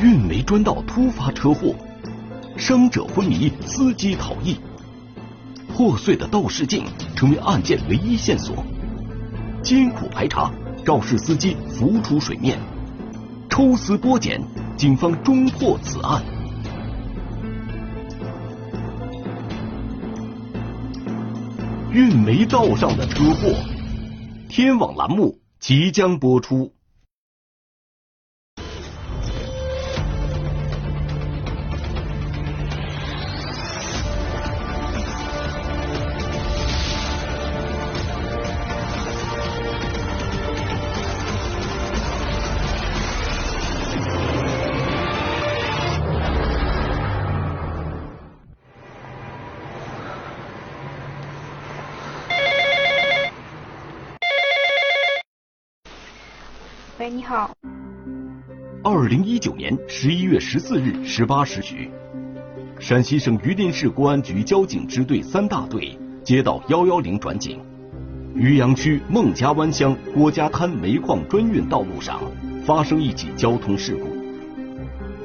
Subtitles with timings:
[0.00, 1.74] 运煤专道突发车祸，
[2.56, 4.56] 伤者昏迷，司机逃逸。
[5.74, 6.84] 破碎的倒视镜
[7.16, 8.64] 成为案件唯一线索。
[9.60, 10.52] 艰苦排查，
[10.84, 12.56] 肇事司机浮出水面。
[13.50, 14.40] 抽丝剥茧，
[14.76, 16.22] 警方终破此案。
[21.90, 23.52] 运煤道上的车祸，
[24.48, 26.72] 天网栏目即将播出。
[57.10, 57.50] 你好。
[58.84, 61.90] 二零一九年十一月十四日十八时许，
[62.78, 67.60] 陕西省榆林市公安局交警支队三大队接到幺幺零转警，
[68.34, 72.20] 榆阳区孟家湾乡郭家滩煤矿专运道路上
[72.64, 74.08] 发生一起交通事故，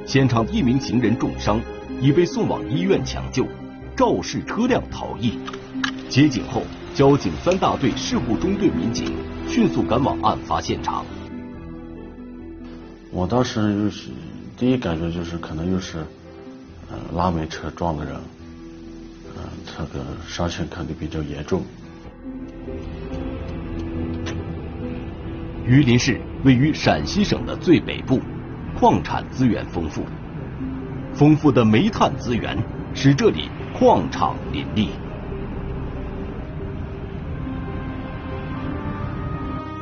[0.05, 1.59] 现场一名行人重伤，
[1.99, 3.45] 已被送往医院抢救，
[3.95, 5.37] 肇事车辆逃逸。
[6.07, 6.61] 接警后，
[6.93, 9.13] 交警三大队事故中队民警
[9.47, 11.05] 迅速赶往案发现场。
[13.15, 14.09] 我当时又是
[14.57, 15.99] 第一感觉就是可能又是
[16.89, 18.15] 呃拉煤车撞的人，
[19.37, 21.61] 嗯，这个伤情肯定比较严重。
[25.63, 28.19] 榆林市位于陕西省的最北部，
[28.75, 30.03] 矿产资源丰富，
[31.13, 32.57] 丰富的煤炭资源
[32.95, 34.89] 使这里矿场林立。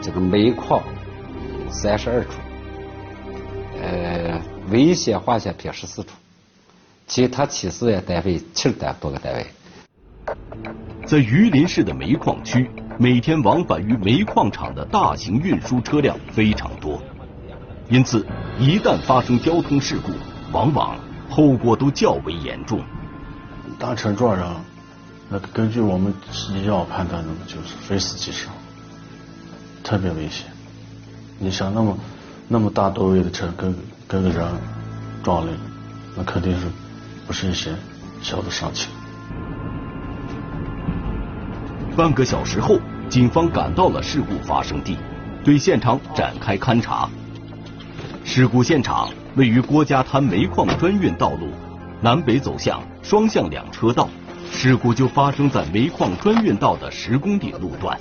[0.02, 0.84] 这个煤矿
[1.70, 2.32] 三十二处。
[4.72, 6.12] 呃，危险化学品十四处，
[7.06, 9.46] 其他企事业单位七十多个单位。
[11.06, 17.02] 在榆林市的煤矿区，每天往返于煤矿厂的大型运输车辆非常多，
[17.90, 18.26] 因此
[18.58, 20.14] 一旦发生交通事故，
[20.54, 20.98] 往往
[21.30, 22.82] 后果都较为严重。
[23.78, 24.48] 大车撞人，
[25.28, 26.14] 那根据我们
[26.50, 28.54] 医药判断，那么就是非死即伤，
[29.84, 30.48] 特别危险。
[31.40, 31.98] 你想那么。
[32.54, 33.74] 那么大多位的车跟
[34.10, 34.46] 跟个人
[35.24, 35.54] 撞了，
[36.18, 36.68] 那肯定是
[37.26, 37.74] 不是一些
[38.22, 38.92] 小的伤情。
[41.96, 44.98] 半个小时后，警方赶到了事故发生地，
[45.46, 47.08] 对现场展开勘查。
[48.26, 49.08] 事故现场
[49.38, 51.48] 位于郭家滩煤矿专运道路
[52.02, 54.10] 南北走向双向两车道，
[54.52, 57.98] 事故就发生在煤矿专运道的十公里路段。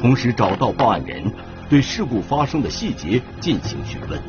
[0.00, 1.32] 同时找到报案人。
[1.68, 4.22] 对事故发生的细节进行询问。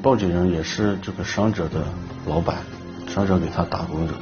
[0.00, 1.84] 报警人也是这个伤者的
[2.26, 2.58] 老板，
[3.08, 4.14] 伤者给他打工者。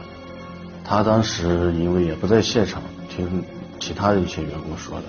[0.84, 3.44] 他当时因为也不在现场，听
[3.78, 5.04] 其他的一些员工说的。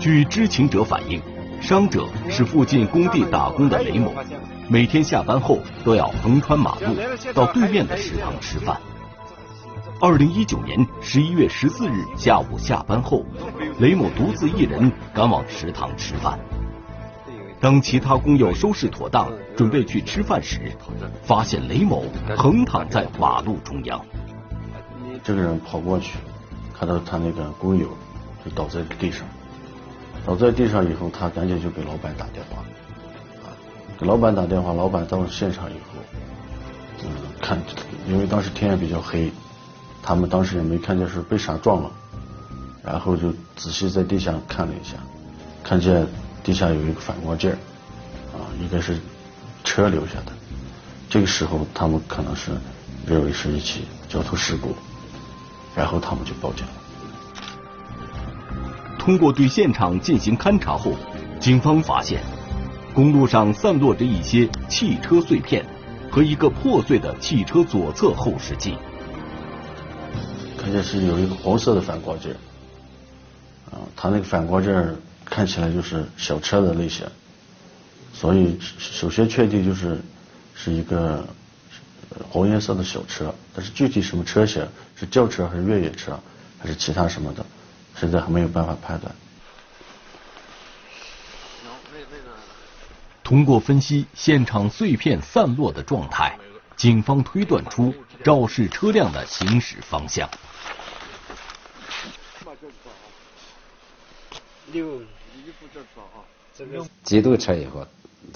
[0.00, 1.20] 据知情者反映，
[1.60, 4.14] 伤者是附近工地打工的雷某，
[4.68, 6.96] 每天下班后都要横穿马路
[7.34, 8.80] 到对面的食堂吃饭。
[9.98, 13.24] 二零一九年十一月十四日下午下班后，
[13.78, 16.38] 雷某独自一人赶往食堂吃饭。
[17.60, 20.70] 当其他工友收拾妥当，准备去吃饭时，
[21.22, 22.04] 发现雷某
[22.36, 24.04] 横躺在马路中央。
[25.24, 26.18] 这个人跑过去，
[26.78, 27.88] 看到他那个工友
[28.44, 29.26] 就倒在地上，
[30.26, 32.62] 倒在地上以后，他赶紧就给老板打电话，
[33.98, 35.98] 给老板打电话，老板到了现场以后，
[37.02, 37.08] 嗯，
[37.40, 37.58] 看，
[38.06, 39.32] 因为当时天也比较黑。
[40.06, 41.90] 他们当时也没看见是被啥撞了，
[42.84, 44.94] 然后就仔细在地下看了一下，
[45.64, 46.06] 看见
[46.44, 47.50] 地下有一个反光镜
[48.32, 48.96] 啊，应该是
[49.64, 50.32] 车留下的。
[51.10, 52.52] 这个时候他们可能是
[53.04, 54.76] 认为是一起交通事故，
[55.74, 56.72] 然后他们就报警了。
[58.96, 60.92] 通过对现场进行勘查后，
[61.40, 62.22] 警方发现
[62.94, 65.66] 公路上散落着一些汽车碎片
[66.12, 68.78] 和一个破碎的汽车左侧后视镜。
[70.66, 72.32] 而且是有一个红色的反光镜，
[73.70, 77.06] 啊，它那个反光镜看起来就是小车的类型，
[78.12, 80.00] 所以首先确定就是
[80.56, 81.24] 是一个
[82.28, 84.66] 红颜色的小车，但是具体什么车型，
[84.96, 86.18] 是轿车还是越野车，
[86.58, 87.46] 还是其他什么的，
[87.94, 89.14] 现在还没有办法判断。
[93.22, 96.36] 通过分析现场碎片散落的状态，
[96.76, 97.94] 警方推断出
[98.26, 100.28] 肇事车辆的行驶方向。
[107.04, 107.86] 机动车以后，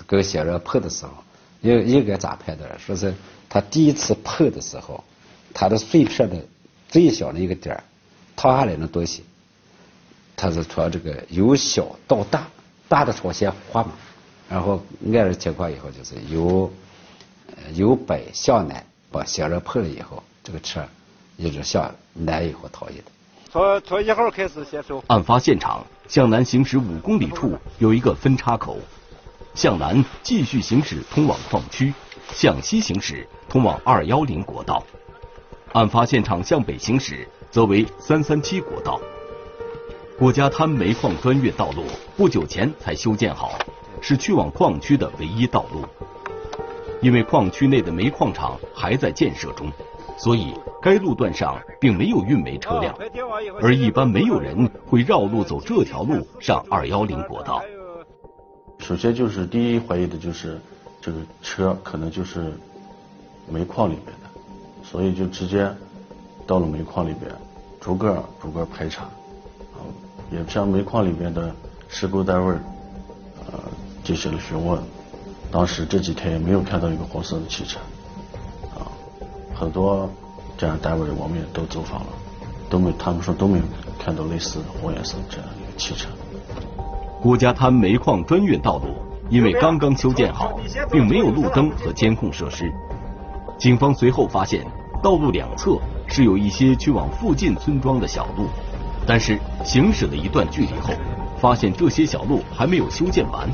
[0.07, 1.13] 跟行人碰的时候，
[1.63, 2.79] 应应该咋判断？
[2.79, 3.13] 说是
[3.49, 5.03] 他第一次碰的时候，
[5.53, 6.37] 他的碎片的
[6.89, 7.83] 最小的一个点儿
[8.37, 9.25] 塌下来的东西，
[10.37, 12.47] 它是从这个由小到大，
[12.89, 13.91] 大的朝先滑嘛，
[14.49, 16.73] 然后按照情况以后就是由
[17.75, 20.85] 由北向南把行人碰了以后，这个车
[21.37, 23.05] 一直向南以后逃逸的。
[23.51, 25.03] 从从一号开始先收。
[25.09, 28.79] 案发现场向南行驶五公里处有一个分叉口，
[29.55, 31.93] 向南继续行驶通往矿区，
[32.33, 34.85] 向西行驶通往二幺零国道。
[35.73, 39.01] 案发现场向北行驶则为三三七国道。
[40.19, 41.85] 郭家滩煤矿专运道路
[42.17, 43.59] 不久前才修建好，
[44.01, 45.85] 是去往矿区的唯一道路。
[47.01, 49.71] 因为矿区内的煤矿厂还在建设中。
[50.19, 50.53] 所以，
[50.83, 52.95] 该路段上并没有运煤车辆，
[53.63, 57.63] 而一般没有人会绕路走这条路上二幺零国道。
[58.79, 60.61] 首先就是第一怀疑的就是
[61.01, 62.53] 这个车可能就是
[63.49, 64.29] 煤矿里面的，
[64.83, 65.71] 所以就直接
[66.47, 67.35] 到了煤矿里边，
[67.81, 69.81] 逐个逐个排查，啊，
[70.31, 71.55] 也向煤矿里边的
[71.89, 72.55] 施工单位
[73.51, 73.59] 呃
[74.05, 74.79] 进行了询问。
[75.51, 77.79] 当时这几天也没有看到一个黄色的汽车。
[78.75, 78.87] 啊
[79.55, 80.09] 很多
[80.57, 82.07] 这样单位我们也都走访了，
[82.69, 83.65] 都没他们说都没有
[83.99, 86.09] 看到类似红颜色这样一个汽车。
[87.21, 88.95] 郭家滩煤矿专运道路
[89.29, 90.59] 因为刚刚修建好，
[90.91, 92.73] 并没有路灯和监控设施。
[93.59, 94.67] 警方随后发现，
[95.03, 98.47] 道路两侧是有一些去往附近村庄的小路，
[99.07, 100.95] 但是行驶了一段距离后，
[101.39, 103.49] 发现这些小路还没有修建完，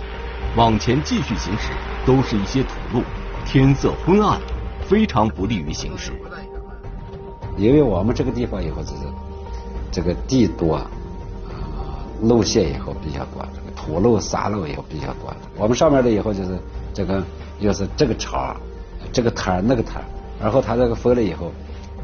[0.56, 1.70] 往前继续行驶
[2.06, 3.02] 都是一些土路，
[3.44, 4.40] 天色昏暗。
[4.88, 6.12] 非常不利于行驶，
[7.56, 9.02] 因为我们这个地方以后就是
[9.90, 10.80] 这个地多，
[12.22, 15.34] 路线以后比较多，这个土路、沙路以后比较多。
[15.56, 16.56] 我们上面的以后就是
[16.94, 17.20] 这个，
[17.58, 18.56] 又是这个场，
[19.12, 20.04] 这个摊那个摊
[20.40, 21.50] 然后他这个封了以后，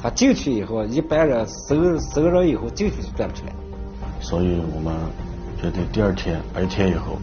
[0.02, 3.52] 他进去以后，一般人收收人以后进去就转不出来。
[4.20, 4.92] 所以我们
[5.56, 7.16] 决定第二天白天以后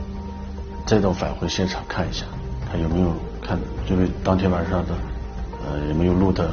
[0.90, 2.26] 再到返回现场看一下，
[2.68, 3.14] 看有没有
[3.44, 4.96] 看，因为当天晚上的。
[5.62, 6.50] 呃，也没有路灯，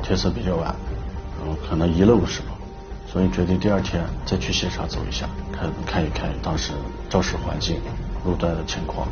[0.00, 0.72] 天色比较晚，
[1.40, 2.52] 然后可能遗漏了什么，
[3.08, 6.72] 所以决定第二天再去现场走一下，看看一看当时
[7.08, 7.80] 肇事环境、
[8.24, 9.08] 路段的情况。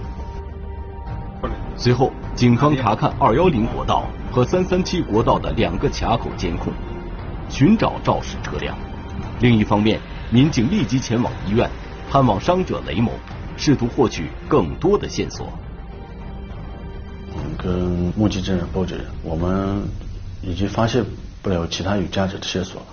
[1.77, 6.73] 随后，警方查看二幺零国道和三三七国道的两个卡口监控，
[7.49, 8.77] 寻找肇事车辆。
[9.41, 9.99] 另一方面，
[10.31, 11.69] 民警立即前往医院
[12.09, 13.11] 探望伤者雷某，
[13.59, 15.53] 试图获取更多的线索。
[17.59, 17.75] 跟
[18.17, 19.83] 目击证人、报警人，我们
[20.43, 21.05] 已经发现
[21.43, 22.87] 不了其他有价值的线索了，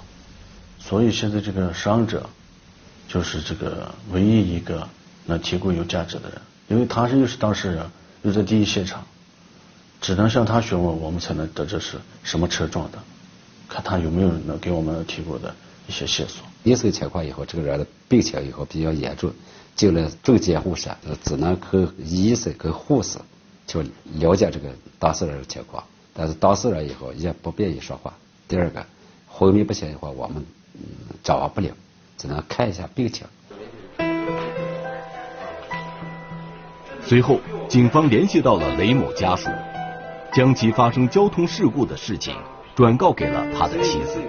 [0.80, 2.28] 所以现在这个伤者
[3.08, 4.88] 就是这个唯一一个
[5.26, 7.90] 能提供有价值的人，因为他是又是当事人，
[8.24, 9.06] 又在第一现场，
[10.02, 12.98] 只能向他询问，我们才能得知是什么车撞的，
[13.70, 15.54] 看他有没有能给我们提供的
[15.88, 16.44] 一些线索。
[16.64, 19.32] 一搜情况以后，这个人的病情以后比较严重，
[19.76, 20.90] 进了重监护室，
[21.24, 23.20] 只能跟医生跟护士。
[23.68, 23.84] 去
[24.20, 24.70] 了解这个
[25.00, 25.84] 当事人的情况，
[26.14, 28.14] 但是当事人以后也不便于说话。
[28.48, 28.86] 第二个，
[29.28, 30.46] 昏迷不醒的话，我们
[30.76, 30.82] 嗯
[31.24, 31.72] 掌握不了，
[32.16, 33.26] 只能看一下病情。
[37.02, 39.50] 随后，警方联系到了雷某家属，
[40.32, 42.36] 将其发生交通事故的事情
[42.76, 44.22] 转告给了他的妻子。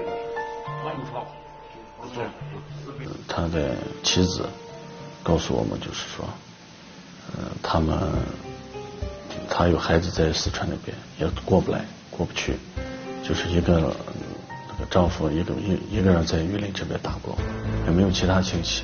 [3.29, 4.49] 他的妻子
[5.27, 6.25] 告诉我们，就是说，
[7.37, 7.99] 嗯，他们。
[9.49, 12.57] 他有孩子在四川那边，也过不来，过不去，
[13.23, 13.95] 就是一个
[14.69, 17.35] 那个丈夫一个一一个人在榆林这边打工，
[17.87, 18.83] 也没有其他亲戚。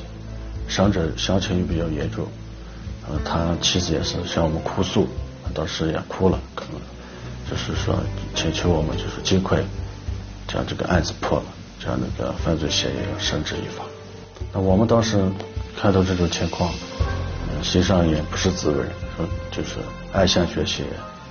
[0.68, 2.26] 伤者伤情又比较严重，
[3.08, 5.08] 呃，他妻子也是向我们哭诉，
[5.52, 6.80] 当时也哭了，可能
[7.50, 7.96] 就是说
[8.34, 9.61] 请求我们就是尽快
[10.46, 11.46] 将这个案子破了，
[11.84, 13.84] 将那个犯罪嫌疑人绳之以法。
[14.52, 15.18] 那我们当时
[15.76, 16.73] 看到这种情况。
[17.62, 18.85] 心上也不是滋味，
[19.17, 19.76] 说就是
[20.12, 20.85] 暗下决心，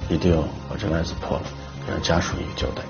[0.07, 1.43] 一定要把这案子破了，
[1.89, 2.81] 让家属一个交代。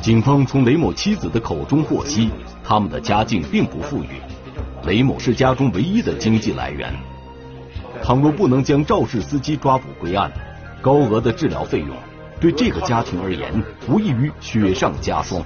[0.00, 2.30] 警方从雷某妻子的口中获悉，
[2.64, 4.22] 他们的家境并不富裕，
[4.86, 6.94] 雷某是家中唯一的经济来源。
[8.02, 10.32] 倘若不能将肇事司机抓捕归案，
[10.80, 11.90] 高额的治疗费用
[12.40, 15.44] 对这个家庭而言，无异于雪上加霜。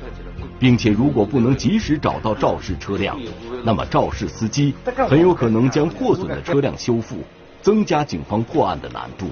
[0.61, 3.19] 并且，如果不能及时找到肇事车辆，
[3.65, 4.75] 那么肇事司机
[5.09, 7.17] 很有可能将破损的车辆修复，
[7.63, 9.27] 增加警方破案的难度。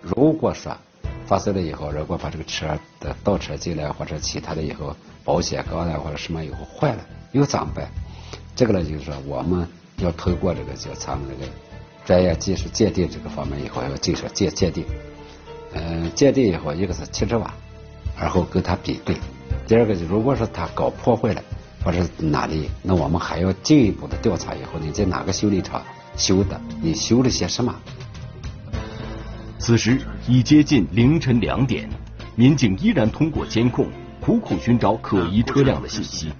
[0.00, 0.74] 如果说
[1.26, 2.66] 发生了以后，如果把这个车
[2.98, 7.86] 的倒车进来或者其他的以后保险杠啊或者什么以后坏了，又怎么办？
[8.56, 11.52] 这个呢，就是说我们要通过这个叫咱们这个
[12.06, 14.84] 专业技术鉴定这个方面以后要进行鉴鉴定。
[15.74, 17.52] 嗯，鉴定以后，一个是汽车瓦，
[18.18, 19.16] 然后跟它比对。
[19.66, 21.42] 第二个就如果说他搞破坏了，
[21.84, 25.82] 或者哪里，那我们还要进一步的调查以后，你在哪个修理厂
[26.16, 27.74] 修的，你修了些什么？
[29.58, 31.88] 此时已接近凌晨两点，
[32.36, 33.86] 民警依然通过监控
[34.20, 36.30] 苦苦寻找可疑车辆的信息。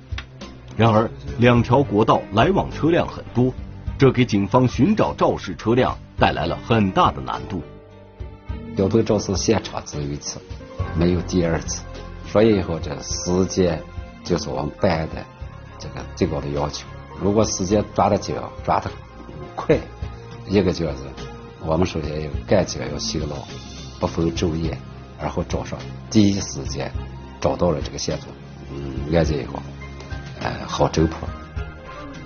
[0.77, 3.55] 然而，两条国道来往车辆很多，
[3.97, 7.63] 这给警方寻找肇事车辆带来了很大的难度。
[8.77, 10.39] 交通肇事现场只有一次，
[10.97, 11.83] 没有第二次，
[12.27, 13.83] 所以以后这时间
[14.23, 15.25] 就是我们办案的
[15.79, 16.87] 这个最高的要求。
[17.21, 18.91] 如果时间抓得紧、抓得
[19.55, 19.79] 快，
[20.49, 20.95] 一个就是
[21.61, 23.37] 我们首先要干警要辛劳，
[24.01, 24.77] 不分昼夜，
[25.21, 25.79] 然后早上
[26.11, 26.91] 第一时间
[27.41, 28.29] 找到了这个线索，
[28.73, 29.63] 嗯，案件以后，
[30.41, 31.29] 呃，好侦破。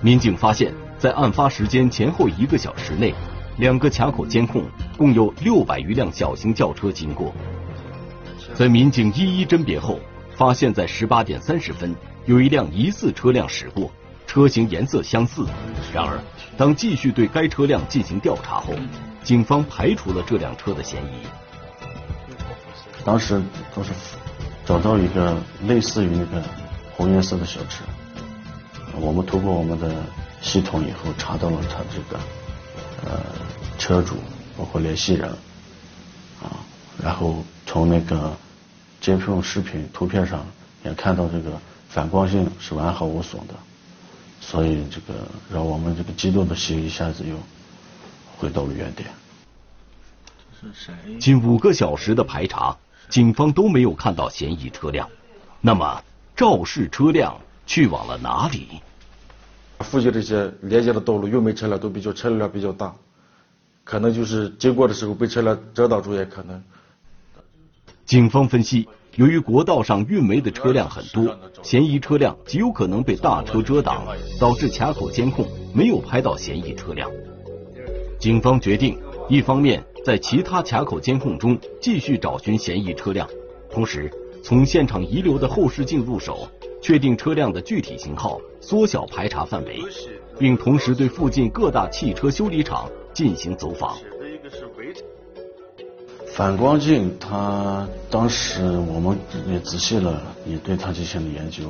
[0.01, 3.13] 民警发现，在案发时间前后一个小时内。
[3.57, 4.63] 两个卡口监控
[4.97, 7.33] 共有六百余辆小型轿车经过，
[8.55, 9.99] 在民警一一甄别后，
[10.35, 13.91] 发现在十八点三十分有一辆疑似车辆驶过，
[14.27, 15.45] 车型颜色相似。
[15.93, 16.19] 然而，
[16.57, 18.73] 当继续对该车辆进行调查后，
[19.23, 21.25] 警方排除了这辆车的嫌疑。
[23.05, 23.41] 当时
[23.73, 23.91] 都是
[24.65, 25.37] 找到一个
[25.67, 26.43] 类似于那个
[26.95, 27.83] 红颜色的小车，
[28.99, 30.03] 我们通过我们的
[30.41, 32.19] 系统以后查到了他这个
[33.05, 33.19] 呃。
[33.79, 34.17] 车主
[34.57, 35.33] 包括联系人，
[37.01, 38.35] 然后从那个
[38.99, 40.45] 监控视频图片上
[40.83, 43.53] 也看到这个反光性是完好无损的，
[44.41, 47.35] 所以这个让我们这个激动的心一下子又
[48.37, 49.09] 回到了原点。
[50.61, 51.17] 这是谁？
[51.19, 52.75] 近五个小时的排查，
[53.09, 55.09] 警方都没有看到嫌疑车辆。
[55.61, 56.03] 那么
[56.35, 58.81] 肇事车辆去往了哪里？
[59.79, 62.93] 附近这些连接的道路，运煤车辆都比较车流量比较大。
[63.85, 66.61] 可能就是经过的时候被车辆遮挡住也可能。
[68.09, 68.87] 警方分析，
[69.17, 74.03] 由于国道上运煤的车辆很多，嫌疑车辆极有可能被大车遮挡，
[74.39, 77.07] 导致卡口监控没有拍到嫌疑车辆。
[78.19, 78.97] 警方决定，
[79.29, 83.29] 一方面在其他卡口监控中继续找寻嫌疑车辆，
[83.71, 84.11] 同时
[84.43, 86.47] 从现场遗留的后视镜入手，
[86.81, 89.83] 确定车辆的具体型号，缩小排查范围，
[90.39, 92.89] 并同时对附近各大汽车修理厂。
[93.11, 93.97] 进行走访。
[96.39, 101.63] 反光镜，它当时我们也仔细了，也对它进行了研究。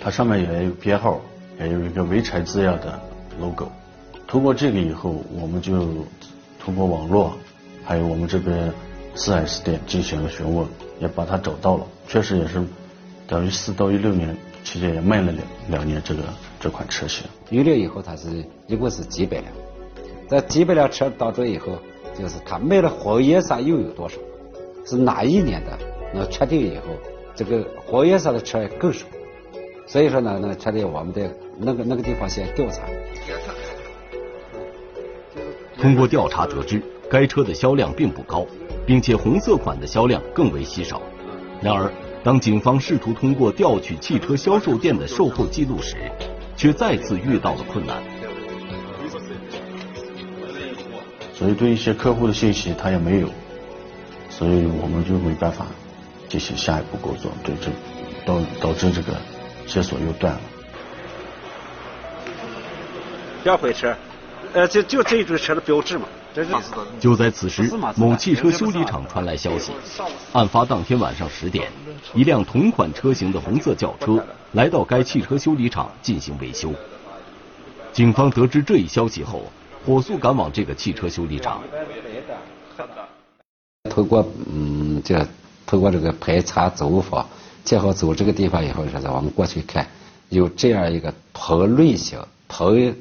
[0.00, 1.20] 它上面也有编号，
[1.60, 2.98] 也有一个潍柴字样的
[3.38, 3.70] logo。
[4.26, 5.86] 通过这个以后，我们就
[6.58, 7.34] 通过网络，
[7.84, 8.72] 还有我们这边
[9.14, 10.66] 四 S 店进行了询问，
[10.98, 11.86] 也把它找到了。
[12.08, 12.64] 确实也是
[13.26, 14.34] 等于四到一六年
[14.64, 16.22] 期间也卖了两两年这个
[16.58, 17.26] 这款车型。
[17.50, 19.52] 预留以后，它是一共是几百辆。
[20.30, 21.76] 在几百辆车当中以后，
[22.18, 24.16] 就是他卖的黄颜色又有多少？
[24.84, 25.78] 是哪一年的？
[26.12, 26.82] 那确定以后，
[27.34, 29.06] 这个黄颜色的车更少。
[29.86, 32.82] 所以说呢，那确定我们在那个那个地方先调查。
[35.80, 38.46] 通过调查得知，该车的销量并不高，
[38.86, 41.02] 并且红色款的销量更为稀少。
[41.60, 41.90] 然而，
[42.22, 45.96] 当警方试图通过调取汽车销售店的售后记录时，
[46.56, 48.02] 却再次遇到了困难。
[51.42, 53.28] 所以对一些客户的信息他也没有，
[54.30, 55.66] 所以我们就没办法
[56.28, 57.68] 进行下一步工作，对这
[58.24, 59.12] 导导致这个
[59.66, 60.40] 线索又断了。
[63.42, 63.92] 两回车，
[64.52, 66.06] 呃，就就这一种车的标志嘛。
[66.32, 66.50] 这是。
[67.00, 69.72] 就在此时，某汽车修理厂传来消息，
[70.32, 71.72] 案发当天晚上十点，
[72.14, 76.72] 一辆同款车型的红色轿车来到该汽车修理厂进行维修。
[77.92, 79.50] 警方得知这一消息后。
[79.84, 81.62] 火速赶往这个汽车修理厂。
[83.90, 85.26] 通过嗯，这
[85.66, 87.26] 通过这个排查走访，
[87.64, 89.86] 正好走这个地方以后，说是我们过去看，
[90.28, 92.94] 有这样一个同类型、同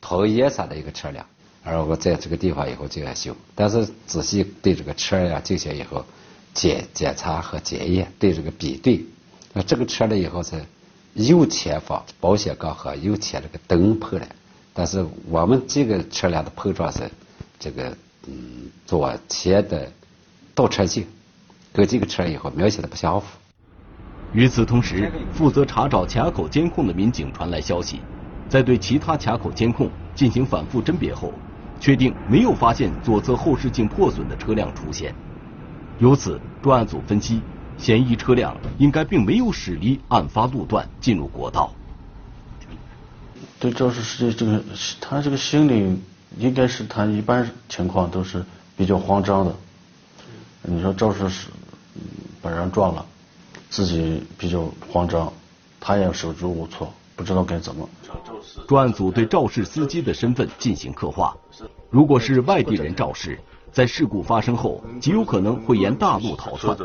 [0.00, 1.24] 同颜色的一个车辆，
[1.62, 3.36] 而我在这个地方以后就要修。
[3.54, 6.04] 但是仔细对这个车呀进行以后
[6.52, 9.04] 检检查和检验，对这个比对，
[9.52, 10.64] 那这个车呢以后是
[11.12, 14.26] 右前方保险杠和右前这个灯破了。
[14.74, 17.08] 但是我们这个车辆的碰撞是
[17.60, 19.90] 这个嗯左前的
[20.54, 21.06] 倒车镜
[21.72, 23.26] 跟这个车以后明显的不相符。
[24.32, 28.00] 与此同时，负责查找卡口监控的民警传来消息，
[28.48, 31.32] 在对其他卡口监控进行反复甄别后，
[31.78, 35.14] 确定没有发现左侧后视镜破损的车辆出现。
[36.00, 37.40] 由此，专案组分析，
[37.78, 41.72] 嫌疑车辆应该并没有驶离案发路段进入国道。
[43.64, 44.62] 对肇事司机这个，
[45.00, 45.98] 他这个心理
[46.36, 48.44] 应该是他一般情况都是
[48.76, 49.56] 比较慌张的。
[50.60, 51.48] 你说肇事是
[52.42, 53.06] 把人撞了，
[53.70, 55.32] 自己比较慌张，
[55.80, 57.88] 他也手足无措，不知道该怎么。
[58.68, 61.34] 专案组对肇事司机的身份进行刻画，
[61.88, 63.40] 如果是外地人肇事，
[63.72, 66.76] 在事故发生后极有可能会沿大路逃窜；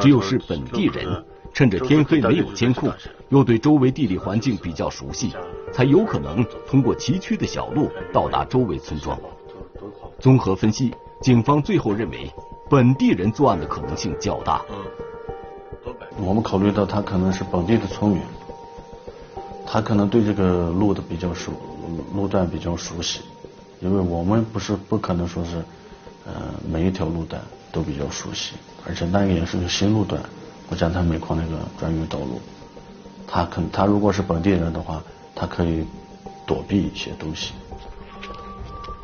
[0.00, 1.22] 只有是本地人。
[1.52, 2.90] 趁着天黑没有监控，
[3.28, 5.32] 又对周围地理环境比较熟悉，
[5.72, 9.18] 才有可能通过崎岖的小路到达周围村庄。
[10.18, 12.30] 综合分析，警方最后认为
[12.70, 14.62] 本地人作案的可能性较大。
[16.16, 18.22] 我们考虑到他可能是本地的村民，
[19.66, 21.52] 他可能对这个路的比较熟，
[22.14, 23.20] 路段比较熟悉，
[23.80, 25.56] 因为我们不是不可能说是，
[26.24, 26.32] 呃，
[26.66, 27.42] 每一条路段
[27.72, 28.54] 都比较熟悉，
[28.86, 30.22] 而且那个也是个新路段。
[30.72, 32.40] 我讲他煤矿那个专用道路，
[33.26, 35.02] 他可他如果是本地人的话，
[35.34, 35.84] 他可以
[36.46, 37.52] 躲避一些东西。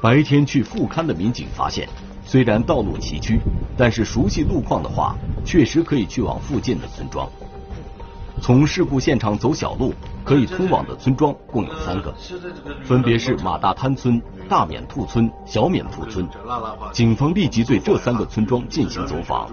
[0.00, 1.86] 白天去复勘的民警发现，
[2.24, 3.38] 虽然道路崎岖，
[3.76, 7.28] 但是熟悉路况的话，确实可以去往附近的村庄。
[8.40, 9.92] 从事故现场走小路
[10.24, 12.14] 可以通往的村庄共有三个，
[12.82, 16.26] 分别是马大滩村、大免兔村、小免兔村。
[16.94, 19.50] 警方立即对这三个村庄进行走访。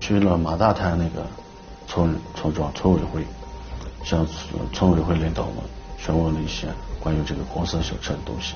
[0.00, 1.26] 去了马大滩那个
[1.86, 3.26] 村村庄村委会，
[4.04, 4.26] 向
[4.72, 5.56] 村委会领导们
[5.98, 6.66] 询问了一些
[7.00, 8.54] 关于这个黄色小车的东西，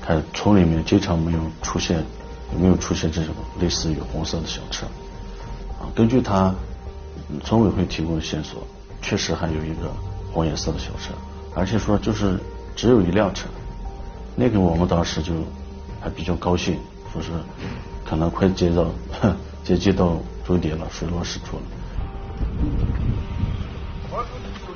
[0.00, 2.04] 看村里面经常没有出现
[2.52, 4.86] 有没有出现这种类似于红色的小车
[5.80, 5.88] 啊。
[5.94, 6.54] 根据他
[7.42, 8.62] 村委会提供的线索，
[9.00, 9.90] 确实还有一个
[10.32, 11.14] 红颜色的小车，
[11.54, 12.38] 而且说就是
[12.76, 13.46] 只有一辆车，
[14.36, 15.32] 那个我们当时就
[16.00, 16.78] 还比较高兴，
[17.12, 17.30] 说是
[18.04, 18.86] 可能快接到
[19.64, 20.16] 接近到。
[20.46, 21.62] 收点了，水落石出了。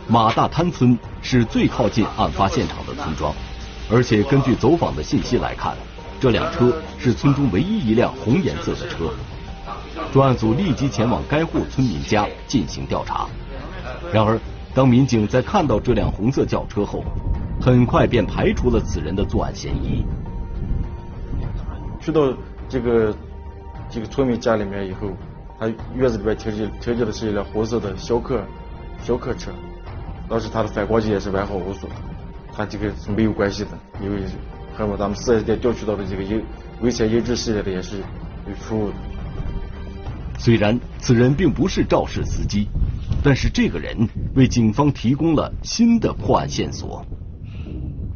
[0.06, 3.34] 马大滩村是最靠近案发现场的村庄，
[3.90, 5.74] 而且根据走访的信息来看，
[6.20, 9.10] 这辆车是村中唯一一辆红颜色的车。
[10.12, 13.26] 专案组立即前往该户村民家进行调查。
[14.12, 14.38] 然而，
[14.74, 17.02] 当民警在看到这辆红色轿车后，
[17.60, 20.04] 很快便排除了此人的作案嫌疑。
[22.00, 22.32] 去到
[22.68, 23.12] 这个
[23.90, 25.08] 这个村民家里面以后。
[25.58, 28.42] 他院子里边停着停着的是一辆红色的小客
[29.02, 29.52] 小客车，
[30.28, 31.88] 当时他的反光镜也是完好无损，
[32.52, 33.70] 他这个是没有关系的，
[34.02, 34.22] 因为
[34.76, 36.42] 和我咱们四 S 店调取到的这个音
[36.80, 38.94] 危险音质系列的也是有出入的。
[40.38, 42.66] 虽然此人并不是肇事司机，
[43.22, 47.06] 但是这个人为警方提供了新的破案线索。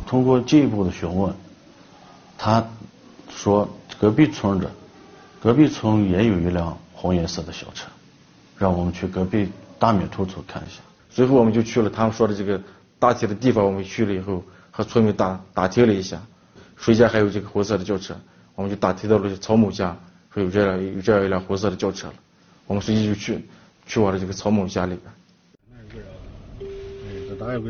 [0.06, 1.32] 通过进一步的询问，
[2.36, 2.66] 他
[3.30, 3.68] 说
[4.00, 4.70] 隔壁村的
[5.40, 6.76] 隔壁村也有一辆。
[7.00, 7.86] 红颜色的小车，
[8.56, 10.80] 让我们去隔壁大米兔村看一下。
[11.08, 12.60] 随后我们就去了他们说的这个
[12.98, 13.64] 大体的地方。
[13.64, 16.20] 我们去了以后，和村民打打听了一下，
[16.76, 18.16] 谁家还有这个红色的轿车，
[18.56, 19.96] 我们就打听到了曹某家，
[20.34, 22.14] 说有这样有这样一辆红色的轿车了。
[22.66, 23.44] 我们随即就去
[23.86, 25.04] 去往了这个曹某家里边。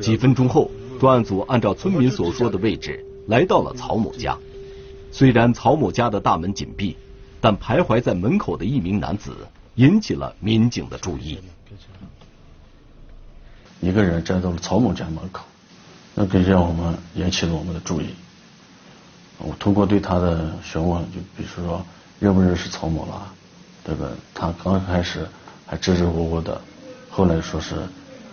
[0.01, 4.38] 几分钟后，专案组按照村民所说的位置来到了曹某家。
[5.12, 6.97] 虽然曹某家的大门紧闭。
[7.40, 9.37] 但徘徊在门口的一名男子
[9.74, 11.38] 引起了民警的注意。
[13.81, 15.44] 一个人站到了曹某家门口，
[16.14, 18.09] 那更让我们引起了我们的注意。
[19.38, 21.87] 我通过对他的询问，就比如说
[22.18, 23.33] 认不认识曹某了，
[23.85, 24.09] 对吧？
[24.35, 25.29] 他刚开始
[25.64, 26.61] 还支支吾吾的，
[27.09, 27.77] 后来说是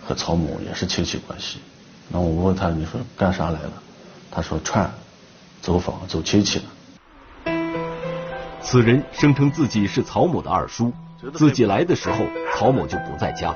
[0.04, 1.60] 和曹某也是亲戚关系。
[2.08, 3.72] 那我问他，你说干啥来了？
[4.32, 4.92] 他说串
[5.62, 6.64] 走访走亲戚了。
[8.68, 10.92] 此人声称自己是曹某的二叔，
[11.32, 13.54] 自己来的时候曹某就不在家。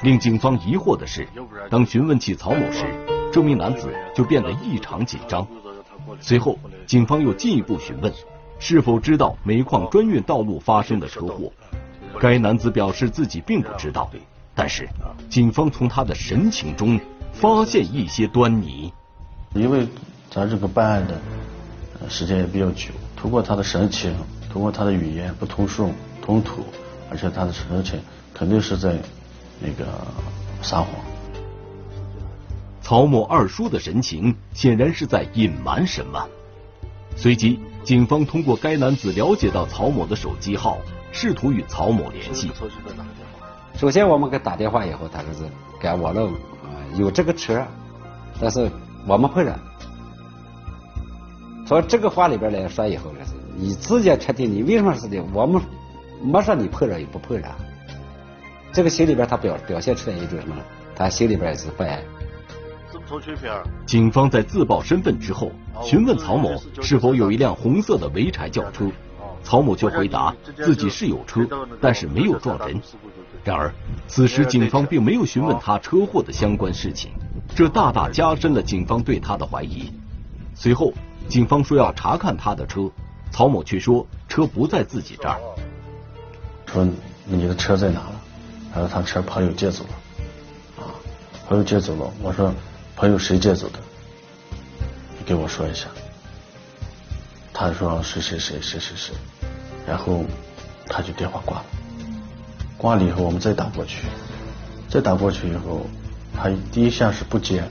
[0.00, 1.28] 令警方疑惑的是，
[1.68, 2.86] 当询问起曹某时，
[3.30, 5.46] 这名男子就变得异常紧张。
[6.18, 8.10] 随后，警方又进一步询问
[8.58, 11.52] 是否知道煤矿专运道路发生的车祸。
[12.18, 14.10] 该男子表示自己并不知道，
[14.54, 14.88] 但是
[15.28, 16.98] 警方从他的神情中
[17.34, 18.94] 发现一些端倪。
[19.52, 19.86] 因为
[20.30, 24.16] 咱这个办案的时间也比较久，通过他的神情。
[24.50, 26.64] 通过他的语言不通顺、通土，
[27.10, 28.00] 而且他的神情
[28.32, 28.98] 肯定是在
[29.60, 29.86] 那个
[30.62, 30.88] 撒谎。
[32.80, 36.26] 曹某二叔的神情显然是在隐瞒什么。
[37.16, 40.78] 随即，警方通过该男子了解到曹某的手机号，
[41.12, 42.50] 试图与曹某联系。
[43.76, 45.40] 首先，我们给打电话以后，他说是
[45.80, 46.30] 给我了
[46.96, 47.62] 有这个车，
[48.40, 48.70] 但是
[49.06, 49.58] 我没碰上。
[51.66, 53.37] 从这个话里边来说，以后呢是。
[53.60, 55.20] 你自己确定你为什么是的？
[55.34, 55.60] 我们
[56.22, 57.48] 没说你碰着也不碰着，
[58.72, 60.56] 这个心里边他表表现出来一种什么？
[60.94, 62.00] 他心里边也是不安。
[63.84, 65.50] 警方在自曝身份之后，
[65.82, 68.86] 询问曹某是否有一辆红色的潍柴轿车，
[69.42, 71.46] 曹某却回答自己是有车，
[71.80, 72.80] 但是没有撞人。
[73.42, 73.72] 然而，
[74.06, 77.10] 此时警方并没有询问他车祸的相关事情，
[77.56, 79.90] 这大大加深了警方对他的怀疑。
[80.54, 80.92] 随后，
[81.28, 82.90] 警方说要查看他的车，
[83.30, 85.38] 曹某却说车不在自己这儿。
[86.66, 86.86] 说
[87.24, 88.20] 你的车在哪了？
[88.72, 90.82] 他说他车朋友借走了。
[90.82, 90.90] 啊，
[91.48, 92.12] 朋友借走了。
[92.22, 92.52] 我说
[92.96, 93.78] 朋友谁借走的？
[95.18, 95.86] 你给我说一下。
[97.52, 99.14] 他说谁谁谁谁谁谁，
[99.86, 100.24] 然后
[100.86, 101.64] 他就电话挂了。
[102.76, 104.06] 挂了以后，我们再打过去，
[104.88, 105.84] 再打过去以后，
[106.36, 107.64] 他第一下是不接，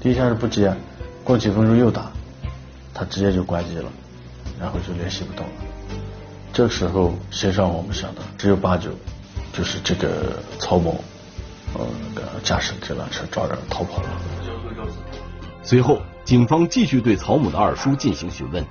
[0.00, 0.74] 第一下是不接，
[1.22, 2.10] 过几分钟又打，
[2.92, 3.88] 他直接就关机了，
[4.60, 5.52] 然后就联系不到了。
[6.52, 8.22] 这时候，谁让我们想的？
[8.38, 8.90] 只有八九，
[9.52, 11.02] 就是这个曹某，
[11.74, 11.86] 呃，
[12.42, 14.08] 驾驶这辆车找人逃跑了。
[15.62, 18.64] 随后，警方继续对曹某的二叔进行询问，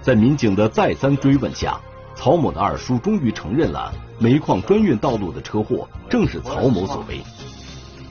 [0.00, 1.78] 在民警的再三追问下，
[2.14, 3.92] 曹某的二叔终于承认了。
[4.20, 7.20] 煤矿专运道路的车祸正是曹某所为。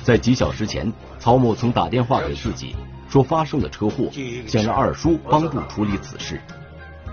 [0.04, 2.76] 在几小时前，曹某曾打电话给自己，
[3.10, 4.10] 说发生了车祸，
[4.48, 6.40] 想让二叔帮助处理此事。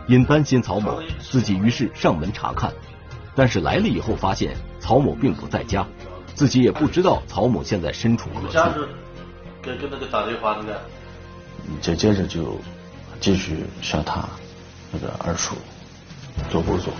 [0.06, 2.72] 因担心曹某，自己于是上门查看，
[3.34, 5.86] 但是来了以后发现曹某并不在家，
[6.34, 8.86] 自己也不知道曹某现在身处何处。
[9.62, 10.80] 给跟那个打电话那个，
[11.80, 12.58] 紧接着就
[13.20, 14.28] 继续向他
[14.92, 15.54] 那个二叔
[16.50, 16.92] 做工作。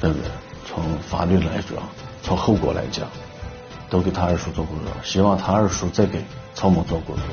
[0.00, 0.30] 对不对？
[0.66, 1.76] 从法律来讲，
[2.22, 3.06] 从后果来讲，
[3.90, 7.24] 都给他二叔做工作，希望他二叔再给曹某做工作。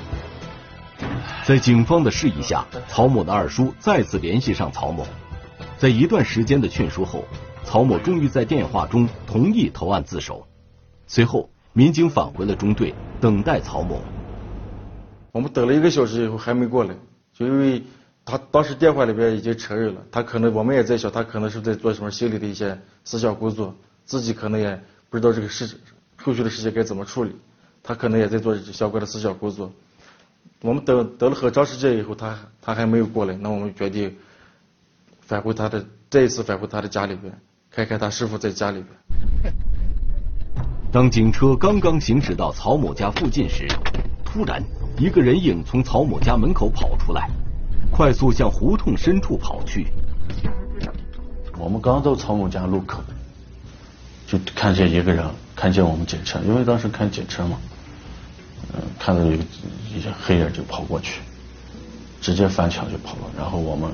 [1.45, 5.05] 在警方的示意下，曹某的二叔再次联系上曹某，
[5.77, 7.25] 在一段时间的劝说后，
[7.63, 10.47] 曹某终于在电话中同意投案自首。
[11.05, 14.01] 随后，民警返回了中队，等待曹某。
[15.31, 16.95] 我们等了一个小时以后还没过来，
[17.33, 17.83] 就因为。
[18.29, 24.77] 他当时电话里边已经承认了，他可能我们也在想，他可能是在做什么心理的一些思想工作，自己可能也
[25.09, 25.79] 不知道这个事
[26.17, 27.33] 后续的事情该怎么处理，
[27.81, 29.71] 他可能也在做相关的思想工作。
[30.61, 34.15] 我们等等了很长时间以后，他他还没有过来，那我们决定
[35.21, 37.33] 返回他的再一次返回他的家里边，
[37.71, 39.53] 看看他是否在家里边。
[40.91, 43.67] 当警车刚刚行驶到曹某家附近时，
[44.25, 44.63] 突然
[44.97, 47.29] 一个人影从曹某家门口跑出来。
[47.89, 49.87] 快速向胡同深处跑去。
[51.57, 53.01] 我们刚到曹某家路口，
[54.27, 57.57] 就看见一个人，看见我们警车，因为当时看警车嘛，
[58.73, 59.43] 嗯，看到一个
[59.95, 61.21] 一些黑影就跑过去，
[62.21, 63.31] 直接翻墙就跑了。
[63.37, 63.91] 然后我们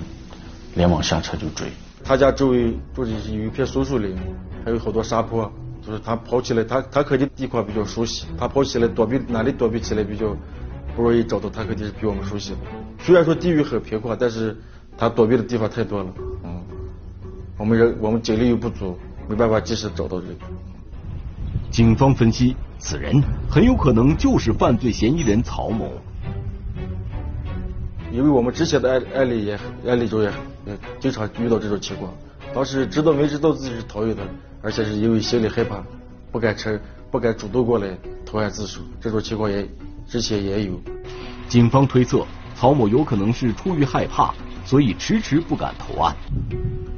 [0.76, 1.67] 连忙下车就追。
[2.04, 4.17] 他家周围住的是有一片松树林，
[4.65, 5.52] 还有好多沙坡，
[5.86, 10.36] 就是他跑起来，他他肯定地况比较熟悉，他跑起来躲避哪里躲避起来比较。
[10.95, 12.58] 不容易找到他，肯定是比我们熟悉的。
[12.99, 14.56] 虽然说地域很平旷，但是
[14.95, 16.13] 他躲避的地方太多了。
[16.43, 16.62] 嗯，
[17.58, 18.95] 我们人我们警力又不足，
[19.28, 20.28] 没办法及时找到人。
[21.71, 25.89] 警方分析，此人很有可能就是犯罪嫌疑人曹某。
[28.12, 30.30] 因为我们之前的案案例也案例中也
[30.65, 32.13] 也经常遇到这种情况。
[32.54, 34.22] 当时知道没知道自己是逃逸的，
[34.62, 35.82] 而且是因为心里害怕，
[36.30, 36.78] 不敢承
[37.10, 37.88] 不敢主动过来
[38.26, 39.65] 投案自首，这种情况也。
[40.06, 40.74] 之前也有，
[41.48, 46.13] 警方推测曹某有可能是出于害怕，所以迟迟不敢投案。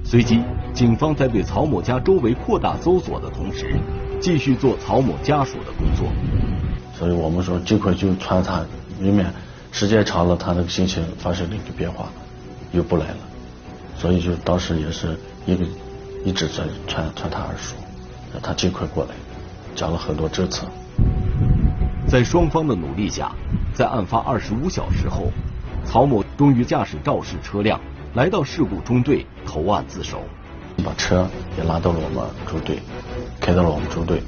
[0.03, 0.41] 随即，
[0.73, 3.77] 警方在对曹某家周围扩大搜索的同时，
[4.19, 6.07] 继续做曹某家属的工作。
[6.97, 8.65] 所以我们说，尽快就传他，
[9.01, 9.33] 以免
[9.71, 12.09] 时间长了，他那个心情发生了一个变化，
[12.71, 13.17] 又不来了。
[13.97, 15.65] 所以就当时也是一个
[16.23, 17.75] 一直在传传他二叔，
[18.33, 19.11] 让他尽快过来，
[19.75, 20.65] 讲了很多政策。
[22.07, 23.31] 在双方的努力下，
[23.73, 25.31] 在案发二十五小时后，
[25.83, 27.79] 曹某终于驾驶肇事车辆
[28.13, 30.21] 来到事故中队投案自首，
[30.83, 32.79] 把车也拉到了我们中队，
[33.39, 34.21] 开到了我们中队，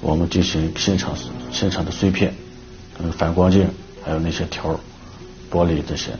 [0.00, 1.14] 我们进行现场
[1.50, 2.34] 现场的碎片，
[2.98, 3.68] 嗯，反光镜
[4.04, 4.78] 还有那些条
[5.50, 6.12] 玻璃这些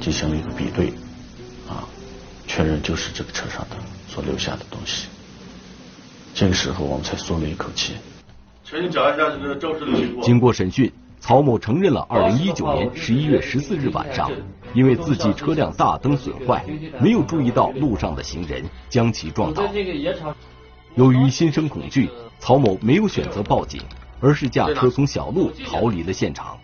[0.00, 0.88] 进行了一个比对，
[1.68, 1.84] 啊，
[2.46, 3.76] 确认就是这个车上的
[4.08, 5.08] 所留下的东西，
[6.34, 7.94] 这个时候我们才松了一口气。
[8.64, 10.24] 请你讲一下这个肇事的情况。
[10.24, 14.30] 经过审讯，曹某承认了2019年11月14日晚上，
[14.72, 16.64] 因为自己车辆大灯损坏，
[17.00, 19.62] 没有注意到路上的行人，将其撞倒。
[20.94, 23.80] 由于心生恐惧，曹某没有选择报警，
[24.20, 26.58] 而是驾车从小路逃离了现场。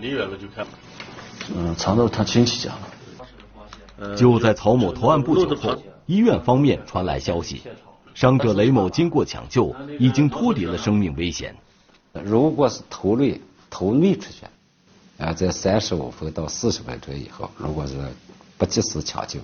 [0.00, 0.66] 离远了就看。
[1.54, 4.16] 嗯，藏到他亲戚家了。
[4.16, 7.62] 就在曹某投案不久后，医院方面传来消息。
[8.12, 11.54] 伤者雷某经过抢救，已经脱离了生命危险。
[12.12, 14.48] 如果是头内头内出血，
[15.18, 17.94] 啊，在三十五分到四十分钟以后，如果是
[18.58, 19.38] 不及时抢救，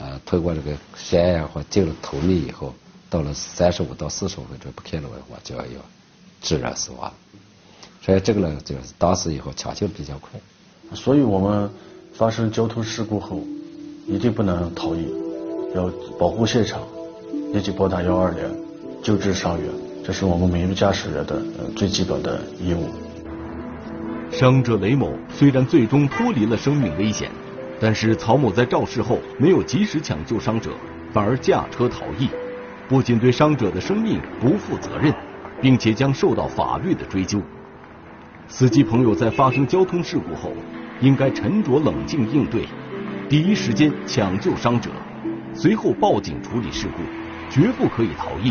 [0.00, 2.74] 呃，通过这个血呀或进了头内以后，
[3.10, 5.80] 到了三十五到四十五分钟不开了的话，就要要
[6.40, 7.12] 自然死亡。
[8.02, 10.40] 所以这个呢，就是当时以后抢救比较快。
[10.94, 11.70] 所以我们
[12.14, 13.42] 发生交通事故后，
[14.06, 15.12] 一定不能逃逸，
[15.74, 16.80] 要保护现场，
[17.52, 18.42] 立即拨打幺二零
[19.02, 19.70] 救治伤员，
[20.04, 22.88] 这是我们每一个驾驶员的呃最基本的义务。
[24.30, 27.30] 伤者雷某虽然最终脱离了生命危险，
[27.80, 30.70] 但是曹某在肇事后没有及时抢救伤者，
[31.12, 32.28] 反而驾车逃逸，
[32.88, 35.14] 不仅对伤者的生命不负责任，
[35.60, 37.38] 并且将受到法律的追究。
[38.46, 40.54] 司机朋友在发生交通事故后，
[41.00, 42.66] 应该沉着冷静应对，
[43.28, 44.90] 第一时间抢救伤者，
[45.52, 47.02] 随后报警处理事故，
[47.50, 48.50] 绝不可以逃逸，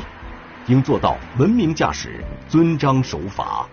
[0.67, 3.67] 应做到文明驾驶、遵章守法。